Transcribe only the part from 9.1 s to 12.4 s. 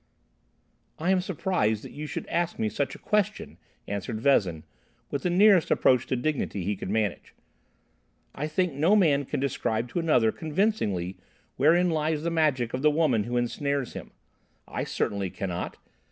can describe to another convincingly wherein lies the